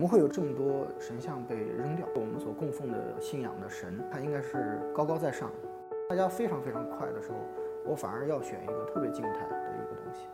[0.00, 2.08] 怎么会有这么多神像被扔掉？
[2.14, 5.50] 我们所供奉的信仰的神，他应该是高高在上。
[6.08, 7.36] 大家非常非常快的时候，
[7.84, 10.26] 我反而要选一个特别静态的一个东西。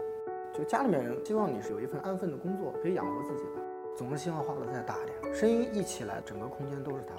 [0.56, 3.60] 就家里面人希望你是有一份安分的工作，可以养活自己吧。
[3.96, 7.17] 总是希望画的再大一点，声音一起来，整个空间都是它。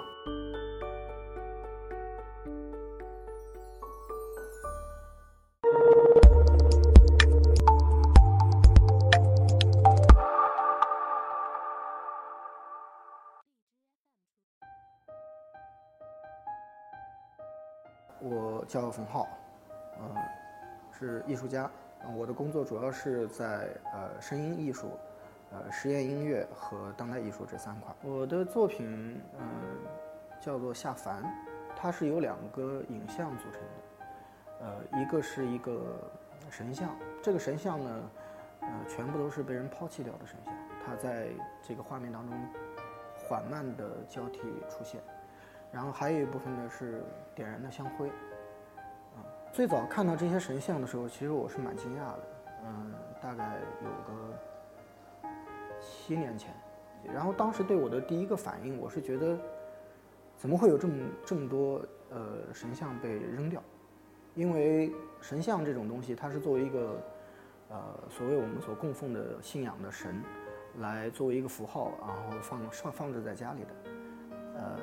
[18.67, 19.27] 叫冯浩，
[19.99, 20.15] 嗯、
[20.91, 21.69] 是艺术家。
[22.15, 24.91] 我的工作主要是在呃声音艺术、
[25.51, 27.93] 呃实验音乐和当代艺术这三块。
[28.03, 29.47] 我的作品嗯、
[30.39, 31.23] 叫做下凡，
[31.75, 35.97] 它是由两个影像组成的，呃一个是一个
[36.51, 38.09] 神像，这个神像呢，
[38.61, 40.53] 呃全部都是被人抛弃掉的神像，
[40.85, 41.29] 它在
[41.63, 42.39] 这个画面当中
[43.17, 45.01] 缓慢的交替出现。
[45.71, 47.03] 然后还有一部分呢是
[47.35, 48.09] 点燃的香灰，
[49.57, 52.19] 最早看到这些神像的时候，其实我是蛮惊讶的，
[52.63, 54.13] 嗯，大概有个
[55.81, 56.53] 七年前，
[57.11, 59.35] 然后当时对我的第一个反应，我是觉得，
[60.37, 60.93] 怎么会有这么
[61.25, 63.59] 这么多呃神像被扔掉？
[64.35, 67.01] 因为神像这种东西，它是作为一个
[67.69, 67.79] 呃
[68.11, 70.21] 所谓我们所供奉的信仰的神，
[70.81, 73.67] 来作为一个符号，然后放放放置在家里的，
[74.59, 74.79] 呃。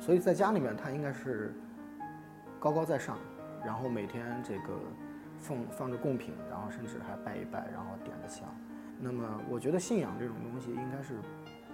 [0.00, 1.54] 所以在家里面，它应该是
[2.58, 3.16] 高高在上，
[3.66, 4.78] 然后每天这个
[5.40, 8.46] 放放着贡品，然后甚至还拜一拜，然后点个香。
[9.00, 11.14] 那么我觉得信仰这种东西应该是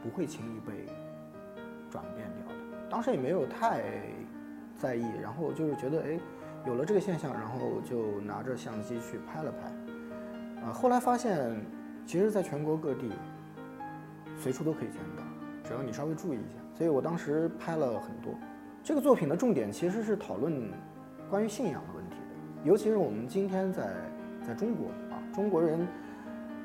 [0.03, 0.87] 不会轻易被
[1.91, 2.89] 转变掉的。
[2.89, 3.85] 当时也没有太
[4.77, 6.19] 在意，然后就是觉得哎，
[6.67, 10.67] 有了这个现象，然后就拿着相机去拍了拍。
[10.67, 11.61] 啊，后来发现，
[12.07, 13.13] 其实在全国各地
[14.37, 15.23] 随处都可以见到，
[15.63, 16.57] 只要你稍微注意一下。
[16.75, 18.35] 所以我当时拍了很多。
[18.83, 20.73] 这个作品的重点其实是讨论
[21.33, 23.91] 关于信仰的问题的，尤其是我们今天在
[24.47, 25.89] 在中国啊，中国人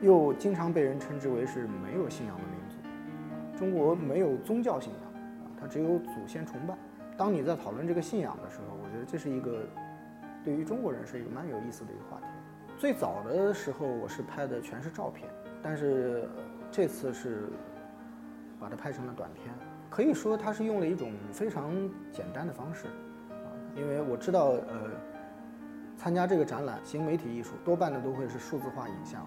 [0.02, 5.14] 又经常被人称之为是没有信仰的民族，中国没有宗教信仰
[5.46, 6.76] 啊，它只有祖先崇拜。
[7.16, 9.64] 当你在讨论这个信仰的时候，我觉得这是一个
[10.44, 12.26] 对于中国人是一个蛮有意思的一个话题。
[12.78, 15.30] 最早的时候我是拍的全是照片，
[15.64, 16.28] 但是
[16.70, 17.48] 这次是
[18.60, 19.46] 把它拍成了短片。
[19.90, 21.72] 可以说，它是用了一种非常
[22.12, 22.88] 简单的方式，
[23.78, 24.90] 因为我知道，呃，
[25.96, 29.26] 参加这个展览，新媒体艺术多半的都会是数字化影像，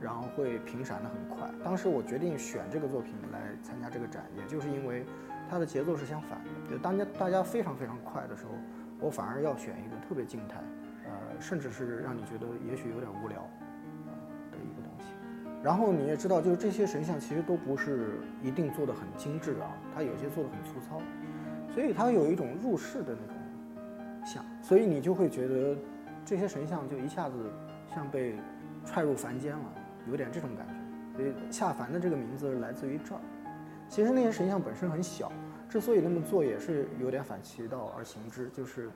[0.00, 1.46] 然后会频闪的很快。
[1.62, 5.04] 当时我决定选这个作品来参加这个展，也就是因为
[5.50, 8.52] 它的节奏是相反的，就当家大家非常非常快的时候，
[8.98, 10.60] 我反而要选一个特别静态，
[11.04, 13.38] 呃，甚至是让你觉得也许有点无聊
[14.50, 15.06] 的一个东西。
[15.62, 21.02] 然后你也知道，就是这些神像其实都不是一定做的很精致啊，它有些做的很粗糙，
[21.74, 23.36] 所以它有一种入世的那种
[24.24, 25.76] 像，所以你就会觉得
[26.24, 27.36] 这些神像就一下子
[27.94, 28.34] 像被
[28.84, 29.64] 踹入凡间了，
[30.08, 30.74] 有点这种感觉。
[31.16, 33.20] 所以下凡的这个名字来自于这儿。
[33.88, 35.32] 其实那些神像本身很小，
[35.68, 38.88] 之所以那么做也是有点反其道而行之，就是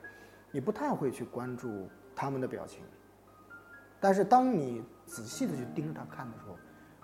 [0.51, 2.83] 你不太会去关注他们的表情。
[3.99, 6.55] 但是当你仔细的去盯着它看的时候，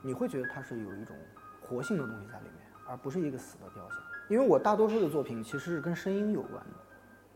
[0.02, 1.16] 你会觉得它是有一种
[1.62, 3.98] 活性的东西在里面，而不是一个死的雕像。
[4.30, 6.76] 因为我大多数的作品其实是跟声音有关的，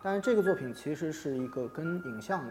[0.05, 2.45] 但是这个作品其实是一个跟影像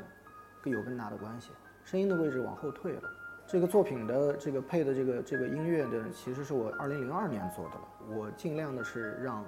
[0.65, 1.53] 有更大的关系，
[1.84, 3.03] 声音的位置往后退了。
[3.47, 8.19] 这个作品的这个配的这个这个音乐的，其实是我二零零二年做的了。
[8.19, 9.44] 我尽量的是让，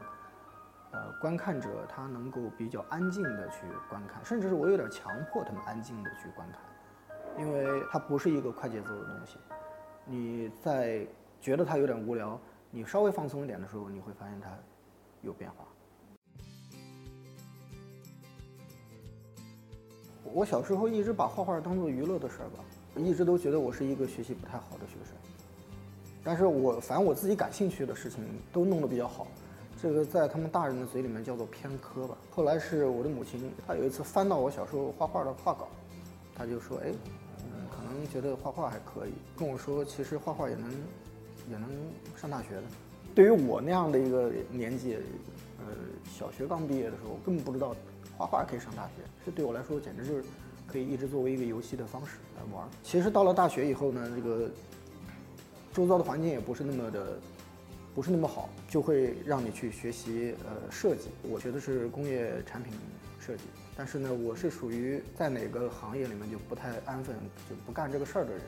[0.92, 6.60] 呃，观看者他能够比较安静的去观看，甚至是我有点强迫他们安静的去观看。
[7.36, 9.36] 因为它不是一个快节奏的东西，
[10.04, 11.04] 你在
[11.40, 12.40] 觉得它有点无聊，
[12.70, 14.50] 你稍微放松一点的时候，你会发现它
[15.22, 15.66] 有变化。
[20.32, 22.64] 我小时候一直把画画当做娱乐的事儿吧，
[22.96, 25.14] 一直都觉得我是一个学习不太好的学生，
[26.22, 29.26] 但是我反正我自己感兴趣的事情都弄得比较好，
[29.80, 32.16] 这个在他们大人的嘴里面叫做偏科吧。
[32.30, 35.68] 后来是我的母亲，她有一次翻到我小时候画画的画稿，
[36.34, 36.92] 她就说：“哎。”
[37.70, 40.68] 可能觉得画画还可以，跟我说其实画画也能，
[41.48, 41.70] 也能
[42.16, 42.62] 上大学的。
[43.14, 44.96] 对于我那样的一个年纪，
[45.60, 45.72] 呃，
[46.04, 47.76] 小学刚毕业的时候，根本不知道
[48.16, 49.02] 画画可以上大学。
[49.24, 50.24] 这对我来说简直就是
[50.66, 52.68] 可以一直作为一个游戏的方式来玩。
[52.82, 54.50] 其实到了大学以后呢，这个
[55.72, 57.18] 周遭的环境也不是那么的，
[57.94, 61.08] 不是那么好，就会让你去学习呃设计。
[61.22, 62.72] 我学的是工业产品
[63.20, 63.42] 设计。
[63.78, 67.14] 但是呢，我是属于在哪个行业里面就不太安分，
[67.46, 68.40] 就不干这个事儿的人，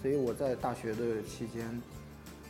[0.00, 1.82] 所以我在大学的期间，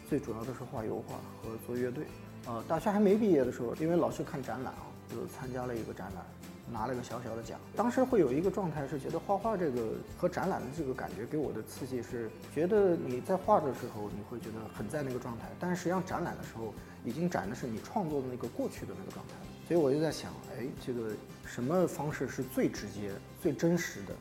[0.09, 2.05] 最主要的是画油画和做乐队。
[2.47, 6.25] 呃，大学还没毕业的时候，因为老是看展览啊，就参加了一个展览，
[6.72, 7.58] 拿了个小小的奖。
[7.76, 16.72] 当时会有一个状态是觉得画画这个和展览的这个感觉给我的刺激是，觉得你在画的时候你会觉得很在那个状态，但是实际上展览的时候
[17.05, 19.34] 已经展的是你创作的那个过去的那个状态。
[19.66, 21.11] 所以我就在想，哎，这个
[21.46, 23.10] 什么方式是最直接、
[23.40, 24.14] 最真实的？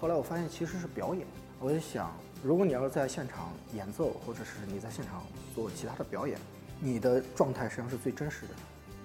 [0.00, 1.26] 后来我发现其实是表演。
[1.60, 2.10] 我就想，
[2.42, 5.22] 如果你要是在现场演奏，或者是你在现场
[5.54, 6.38] 做其他的表演，
[6.80, 8.54] 你的状态实际上是最真实的。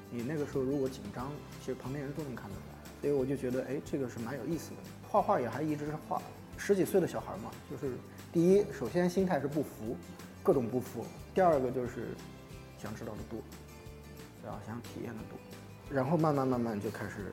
[0.09, 1.29] 你那个时候如果紧张，
[1.59, 2.74] 其实旁边人都能看得出来。
[3.05, 4.77] 所以我就觉得，哎，这个是蛮有意思的。
[5.07, 6.19] 画画也还一直是画，
[6.57, 7.93] 十几岁的小孩嘛，就是
[8.33, 9.95] 第一，首先心态是不服，
[10.41, 12.07] 各种不服；第二个就是
[12.79, 13.39] 想知道的多，
[14.41, 14.59] 对吧？
[14.65, 15.37] 想体验的多。
[15.87, 17.31] 然后慢慢慢慢就开始，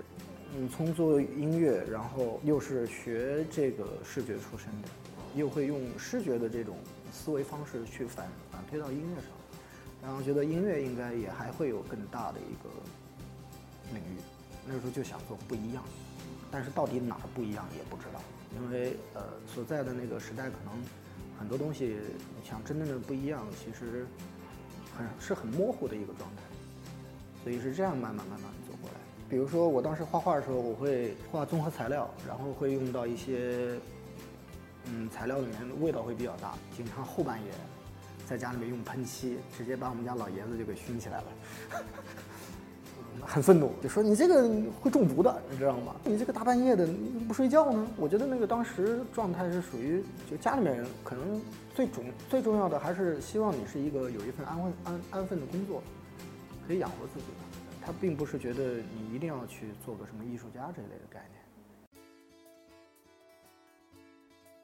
[0.54, 4.88] 嗯，从做音乐，然后又是学这个视觉出身的，
[5.34, 6.76] 又会用视觉的这种
[7.10, 9.30] 思维方式去反反推到音乐上，
[10.02, 12.68] 然后觉得音乐应该也还会有更大的一个。
[14.66, 15.82] 那时候就想做不一样，
[16.50, 18.20] 但是到底哪儿不一样也不知道，
[18.54, 19.22] 因为呃
[19.52, 20.74] 所在的那个时代可能
[21.38, 21.96] 很多东西
[22.36, 24.06] 你想真正的不一样，其实
[24.96, 26.42] 很是很模糊的一个状态。
[27.42, 28.96] 所以是这样慢慢慢慢走过来。
[29.28, 33.80] 比如说，我当时画画的时候，我会画综合材料，然后会用到一些，
[34.84, 37.50] 嗯，材料里面的味道会比较大，经常后半夜
[38.28, 41.24] 在家里面用喷漆，直接把我们家老爷子就给熏起来了，
[43.20, 44.48] 很愤怒，就说你这个
[44.80, 45.94] 会中毒的，你知道吗？
[46.04, 46.88] 你这个大半夜的
[47.28, 47.86] 不睡觉呢？
[47.96, 51.40] 我觉得那个当时状态是属于，就家里面人可能
[51.74, 55.82] 最重最重要的还是希望你是一个有一份安稳安安分的工作。
[56.64, 61.42] 可以养活自己的，他并不是觉得你一定要去做个什么艺术家这一类的概念。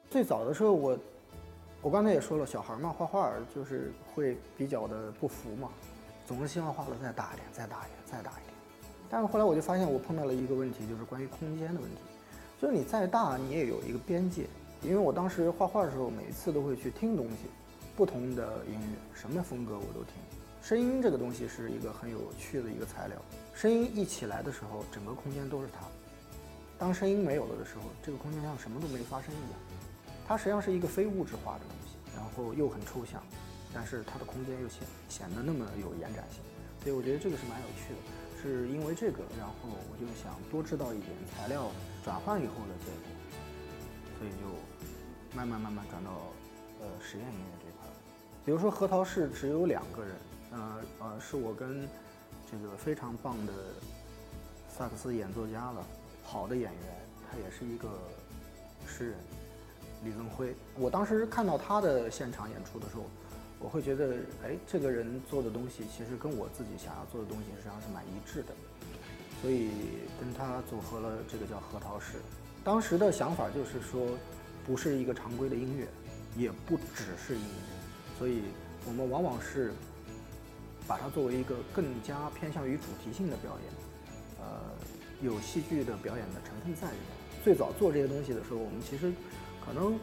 [0.09, 0.97] 最早的时候，我
[1.81, 5.69] 我刚才也说了，小孩嘛，画画就是会比较的不服嘛，
[6.29, 8.53] 总是希望画的再大一点，再大一点，再大一点。
[9.09, 11.97] 但是后来我就发现，我碰到了一个问题，就是关于空间的问题，
[12.61, 14.45] 就是你再大，你也有一个边界。
[14.83, 17.49] 因为我当时画画的时候，每次都会去听东西，
[17.97, 20.13] 不同的音乐，什么风格我都听。
[20.61, 23.17] 声音这个东西是一个很有趣的一个材料，
[23.55, 25.87] 声音一起来的时候，整个空间都是它；
[26.77, 29.59] 当声音没有了的时候，这个空间像什么都没发生一样。
[30.27, 33.19] 它实际上是一个非物质化的东西，然后又很抽象，
[33.73, 36.41] 但是它的空间又显显得那么有延展性，
[36.83, 37.99] 所以我觉得这个是蛮有趣的。
[38.41, 41.69] 是因为这个，然后我就想多知道一点材料
[42.03, 43.11] 转换以后的结果，
[44.17, 46.11] 所以就慢慢慢慢转到
[46.79, 47.87] 呃实验音乐这块。
[48.45, 50.15] 比如说核桃市只有两个人。
[50.51, 51.87] 呃呃，是我跟
[52.51, 53.53] 这个非常棒的
[54.67, 55.85] 萨克斯演奏家了，
[56.23, 56.81] 好的演员，
[57.29, 57.87] 他也是一个
[58.87, 59.19] 诗人，
[60.03, 60.55] 李增辉。
[60.75, 63.03] 我当时看到他的现场演出的时候，
[63.59, 68.53] 我会觉得，哎，这个人做的东西其实跟我自己想要做的东西实际上是蛮一致的，
[69.41, 69.69] 所以
[70.19, 72.17] 跟他组合了这个叫核桃式。
[72.63, 74.17] 当时的想法就是说，
[74.65, 75.87] 不是一个常规的音乐，
[76.35, 78.41] 也不只是音乐，所以
[78.87, 79.73] 我们往往是。
[80.87, 83.71] 把它作为一个更加偏向于主题性的表演，
[84.39, 84.59] 呃，
[85.21, 87.43] 有戏剧的表演的成分在里面。
[87.43, 89.13] 最早做这些东西的时候，我们其实
[89.63, 89.99] 可能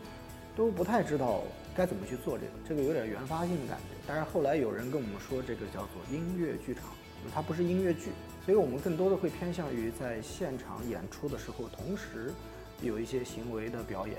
[0.57, 1.43] 都不太知道
[1.77, 3.95] 该怎么去做这个，这个有点原发性的感觉。
[4.07, 6.85] 但是后来有人跟我们说，这个叫做音乐剧场，
[7.33, 8.11] 它不是音乐剧，
[8.45, 12.33] 所以我们更多的会偏向于在现场演出的时候，同时
[12.81, 14.17] 有一些行为的表演，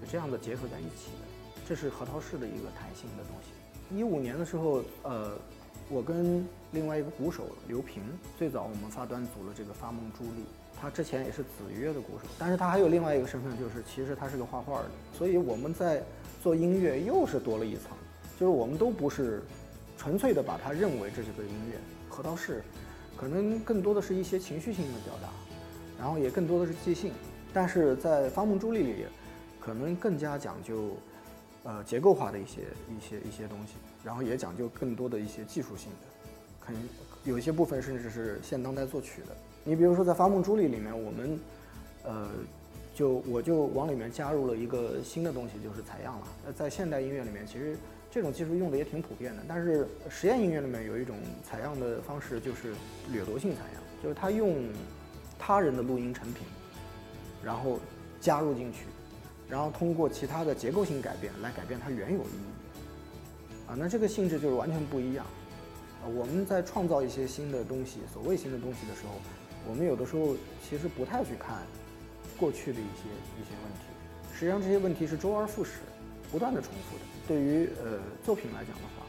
[0.00, 1.26] 是这样的结合在一起的。
[1.68, 3.96] 这是核桃式的一个弹性的东西。
[3.96, 5.36] 一五年的时候，呃。
[5.90, 8.02] 我跟另外一个鼓手刘平，
[8.38, 10.42] 最早我们发端组了这个发梦朱莉，
[10.84, 16.02] 他之前也是子曰的鼓手，但是他还有另外一个身份，就是其实他是个画画的，所以我们在
[16.42, 17.84] 做音乐又是多了一层，
[18.38, 19.42] 就是我们都不是
[19.96, 21.78] 纯粹的把它认为这是个音乐，
[22.10, 22.62] 核桃是，
[23.16, 25.30] 可能更多的是一些情绪性的表达，
[25.98, 27.14] 然后也更多的是即兴，
[27.54, 29.06] 但是在发梦朱莉里，
[29.58, 30.90] 可能更加讲究。
[31.66, 32.60] 呃，结构化的一些
[32.90, 33.72] 一些一些东西，
[34.04, 36.06] 然后也讲究更多的一些技术性的，
[36.60, 36.82] 可能
[37.24, 39.34] 有一些部分甚至是现当代作曲的。
[39.64, 41.40] 你比如说在《发梦朱莉》里面，我们，
[42.04, 42.28] 呃，
[42.94, 46.26] 就我就往里面加入了一个新的东西，就是采样了。
[46.46, 47.76] 那，在现代音乐里面，其实
[48.10, 52.74] 这种技术用的也挺普遍的，但是实验音乐里面有一种采样的方式，就是
[53.10, 54.54] 掠夺性采样，就是他用
[55.38, 56.46] 他人的录音成品，
[57.42, 57.80] 然后
[58.20, 58.80] 加入进去。
[59.46, 65.24] 然后通过其他的结构性改变来改变它原有意义，啊，那这个性质就是完全不一样。
[66.02, 69.12] 啊，我们在创造一些新的东西，所谓新的东西的时候，
[69.68, 70.36] 我们有的时候
[70.68, 71.62] 其实不太去看
[72.38, 73.80] 过去的一些一些问题，
[74.34, 75.80] 实际上这些问题是周而复始，
[76.30, 77.04] 不断的重复的。
[77.26, 79.06] 对于呃作品来讲的话，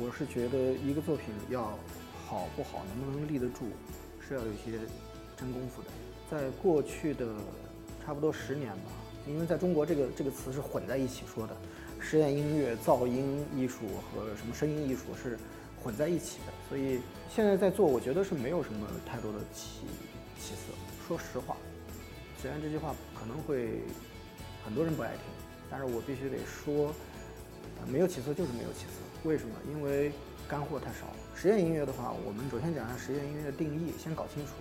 [0.00, 1.78] 我是觉得一个作品要
[2.26, 3.66] 好不好，能不能立得住，
[4.26, 4.78] 是要有一些
[5.36, 5.88] 真功夫的。
[6.30, 7.26] 在过去的
[8.04, 8.92] 差不多十年吧，
[9.26, 11.56] 因为在中国这个这个词是混在一起说的，
[12.00, 15.38] 实验音乐、噪音艺术和什么声音艺术是
[15.82, 17.00] 混在一起的，所以
[17.34, 19.86] 现在在做，我觉得是没有什么太多的起
[20.40, 20.72] 起色。
[21.06, 21.56] 说实话，
[22.40, 23.80] 虽然这句话可能会
[24.64, 25.22] 很多人不爱听，
[25.70, 26.92] 但是我必须得说，
[27.86, 29.28] 没有起色就是没有起色。
[29.28, 29.54] 为什么？
[29.70, 30.12] 因为
[30.48, 31.06] 干货太少。
[31.34, 34.52] 实验音乐的话，我们首先讲一下实验音乐的定义，先搞清楚。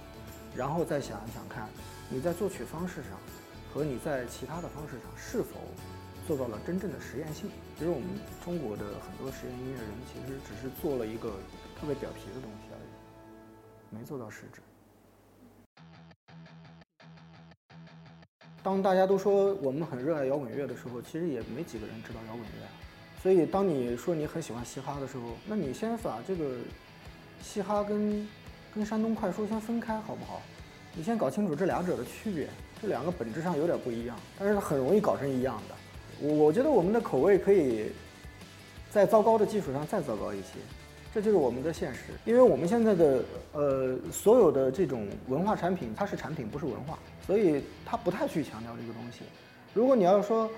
[0.56, 1.68] 然后再想一想看，
[2.10, 3.12] 你在作曲方式上
[3.74, 5.60] 和你在其他的方式上是否
[6.28, 7.50] 做到了真正的实验性。
[7.78, 8.08] 其实我们
[8.44, 11.32] 中国的很多实验音乐人其实只是做了一个
[11.80, 14.62] 特别表皮的东西而已，没做到实质。
[18.62, 22.68] 当大家都说我们很热爱摇滚乐的时候，其实也没几个人知道摇滚乐。
[23.24, 26.58] 所以当你说你很喜欢嘻哈的时候，那你先把这个
[27.42, 28.28] 嘻哈跟
[28.76, 30.42] 跟山东快书先分开好不好？
[30.94, 32.50] 你先搞清楚这两者的区别，
[32.82, 35.76] 这两个本质上有点不一样，但是很容易搞成一样的。
[36.22, 37.92] 我我觉得我们的口味可以
[38.90, 40.54] 在糟糕的基础上再糟糕一些，
[41.14, 42.00] 这就是我们的现实。
[42.26, 49.20] 因为我们现在的呃所有的这种文化产品，它是产品不是文化，所以它不太去强调这个东西。
[49.74, 50.50] 如果你要说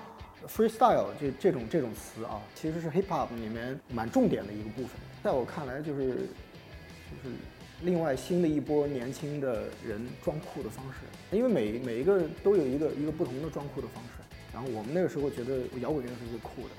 [0.48, 4.90] freestyle 这这种这种词啊，其实是 hip hop 里面蛮重点的一个部分，
[5.22, 7.34] 在我看来就是就是。
[7.82, 10.98] 另外，新的一波年轻的人装酷的方式，
[11.34, 14.29] 因为每每一个人都有一个一个不同的装酷的方式。
[14.52, 16.74] 然后我们那个时候觉得摇滚乐是最酷的，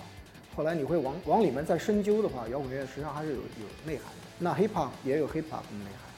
[0.56, 4.28] 后来你会往往里面再深究的话，摇滚乐实际上还是有有内涵的。
[4.38, 6.12] 那 hip hop 也有 hip hop 的内涵，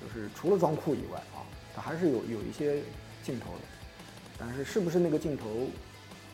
[0.00, 2.82] 就是除了装酷以外啊，它还是有有一些
[3.22, 3.60] 镜头的。
[4.38, 5.68] 但是是不是那个镜头，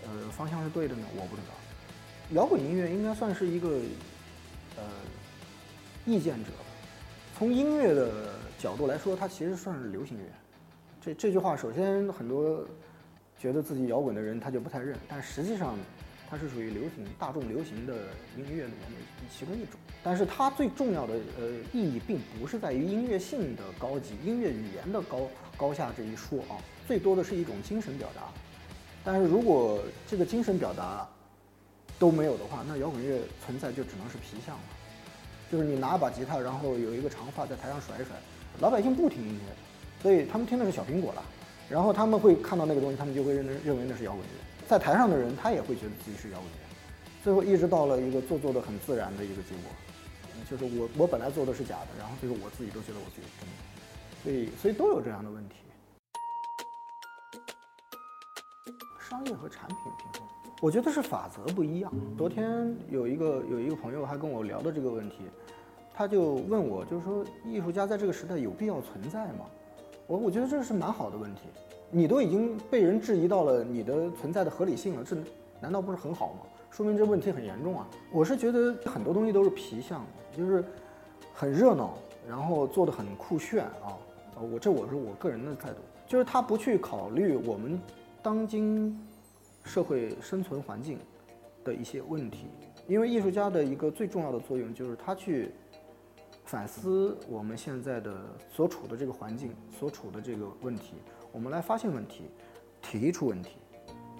[0.05, 1.05] 呃，方向是对的呢？
[1.17, 1.53] 我不知道。
[2.31, 3.69] 摇滚音乐应该算是一个
[4.77, 4.85] 呃
[6.05, 6.51] 意见者。
[7.37, 10.25] 从音乐的角度来说，它其实算是流行乐。
[11.03, 12.65] 这这句话，首先很多
[13.38, 15.76] 觉得自己摇滚的人他就不太认，但实际上
[16.28, 17.95] 它是属于流行、大众流行的
[18.37, 19.78] 音乐里面的其中一种。
[20.02, 28.23] 但是它最重要的呃意义，并不是在于音乐性的高级、音乐语言的高高下这一说啊，最多的是一种精神表达。
[29.05, 31.07] 但是如果这个精神表达
[31.99, 34.62] 都没有的话，那摇滚乐存在就只能是皮相了。
[35.50, 38.16] 就是你拿把吉他，然后有一个长发在台上甩一甩，
[38.59, 41.23] 老百姓不听音乐，所以他们听的是小苹果了。
[41.69, 44.29] 然后他们会看到那个东西，他们就会认认为那是摇滚乐。
[44.69, 46.59] 在台上的人，他也会觉得自己是摇滚乐。
[47.23, 49.71] 最后一直到了一个做作的很自然的一个结果，
[50.49, 53.55] 就是我我本来做的是假的，然后最后我自己都觉得我自己是真的。
[54.23, 55.57] 所以所以都有这样的问题。
[59.01, 60.29] 商业和产品平衡。
[60.61, 61.93] 我觉得是法则不一样。
[62.17, 65.17] 昨天有一个有一个朋友还跟我聊的这个问题，
[65.95, 69.45] 他就问我，就是说艺术家在这个时代有必要存在吗？
[70.07, 71.43] 我我觉得这是蛮好的问题。
[71.91, 75.17] 你都已经被人质疑到了你的存在的合理性了，这
[75.61, 76.41] 难道不是很好吗？
[76.71, 77.89] 说明这问题很严重啊。
[78.13, 80.05] 我是觉得很多东西都是皮相，
[80.37, 80.65] 就是
[81.33, 81.99] 很热闹，
[82.29, 83.97] 然后做的很酷炫啊。
[84.53, 87.81] 我这我是我个人的态度，就是他不去考虑我们
[88.23, 88.99] 当今。
[89.69, 90.97] 社会生存环境
[91.65, 92.47] 的一些问题，
[92.87, 95.51] 因为艺术家的一个最重要的作用就是他去
[96.47, 98.15] 反思我们现在的
[98.50, 100.95] 所处的这个环境，所处的这个问题，
[101.33, 102.31] 我们来发现问题，
[102.81, 103.59] 提出问题。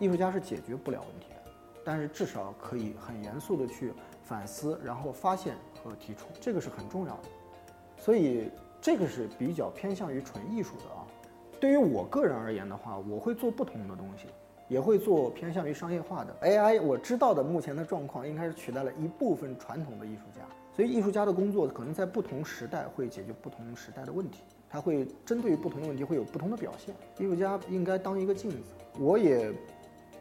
[0.01, 1.51] 艺术家是解决不了问题的，
[1.85, 3.93] 但是至少可以很严肃的去
[4.25, 7.29] 反思，然后发现和提出，这个是很重要的。
[7.97, 11.07] 所以这个是比较偏向于纯艺术的啊。
[11.61, 14.27] 对于我个人而言的话，我会做不同的东西。
[14.69, 16.83] 也会做偏向于商业化的 AI。
[16.83, 20.41] 我知道的目前的状况应该是取代了一部分传统的艺术家，
[20.77, 26.95] 所以艺术家的工作可能在不同时代会解决不同时代的问题，他会针对于不同的问题会有不同的表现。
[27.19, 28.59] 艺术家应该当一个镜子。
[28.99, 29.51] 我也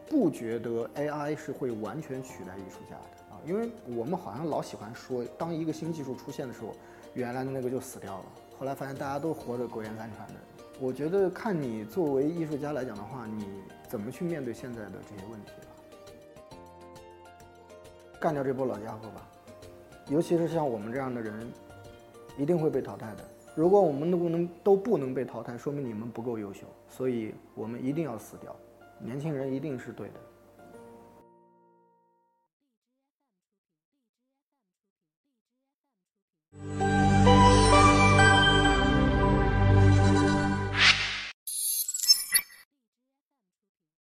[0.09, 6.71] 不觉得 AI 是会完全取代艺术家的啊，因为我们好像老喜欢说，当一个新技术出现的时候，
[7.13, 8.25] 原来的那个就死掉了。
[8.57, 10.35] 后来发现大家都活着苟延残喘的。
[10.79, 13.45] 我觉得看你作为艺术家来讲的话，你
[13.89, 15.67] 怎么去面对现在的这些问题了？
[18.21, 19.27] 干掉这波老家伙吧，
[20.07, 21.51] 尤其是像我们这样的人，
[22.37, 23.23] 一定会被淘汰的。
[23.55, 28.55] 如果我们都不能都不能被淘汰，说明你们不够优秀，所以我们一定要死掉。
[28.99, 30.13] 年轻人一定是对的。